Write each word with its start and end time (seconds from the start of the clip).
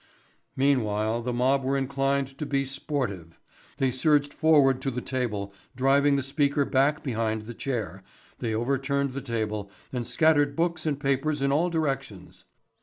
Meanwhile 0.55 1.21
the 1.21 1.31
mob 1.31 1.63
were 1.63 1.77
inclined 1.77 2.35
to 2.39 2.45
be 2.47 2.65
sportive. 2.65 3.39
They 3.77 3.91
surged 3.91 4.33
forward 4.33 4.81
to 4.81 4.89
the 4.89 4.99
table 4.99 5.53
driving 5.75 6.15
the 6.15 6.23
Speaker 6.23 6.65
back 6.65 7.03
behind 7.03 7.43
the 7.43 7.53
chair, 7.53 8.01
they 8.39 8.55
overturned 8.55 9.11
the 9.11 9.21
table 9.21 9.69
and 9.93 10.07
scattered 10.07 10.55
books 10.55 10.87
and 10.87 10.99
papers 10.99 11.39
in 11.39 11.51
all 11.51 11.69
directions. 11.69 12.45